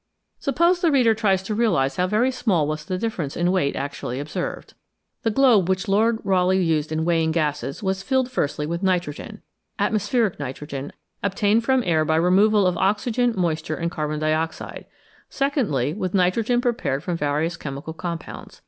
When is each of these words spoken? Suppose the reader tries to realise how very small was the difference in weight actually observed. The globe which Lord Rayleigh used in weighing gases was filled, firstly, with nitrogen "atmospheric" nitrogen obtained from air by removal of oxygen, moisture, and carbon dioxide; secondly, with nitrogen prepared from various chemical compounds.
Suppose 0.39 0.81
the 0.81 0.91
reader 0.91 1.13
tries 1.13 1.43
to 1.43 1.53
realise 1.53 1.97
how 1.97 2.07
very 2.07 2.31
small 2.31 2.67
was 2.67 2.83
the 2.83 2.97
difference 2.97 3.37
in 3.37 3.51
weight 3.51 3.75
actually 3.75 4.19
observed. 4.19 4.73
The 5.21 5.29
globe 5.29 5.69
which 5.69 5.87
Lord 5.87 6.17
Rayleigh 6.23 6.55
used 6.65 6.91
in 6.91 7.05
weighing 7.05 7.31
gases 7.31 7.83
was 7.83 8.01
filled, 8.01 8.31
firstly, 8.31 8.65
with 8.65 8.81
nitrogen 8.81 9.43
"atmospheric" 9.77 10.39
nitrogen 10.39 10.91
obtained 11.21 11.63
from 11.63 11.83
air 11.83 12.03
by 12.03 12.15
removal 12.15 12.65
of 12.65 12.77
oxygen, 12.79 13.35
moisture, 13.37 13.75
and 13.75 13.91
carbon 13.91 14.19
dioxide; 14.19 14.87
secondly, 15.29 15.93
with 15.93 16.15
nitrogen 16.15 16.61
prepared 16.61 17.03
from 17.03 17.15
various 17.15 17.55
chemical 17.55 17.93
compounds. 17.93 18.59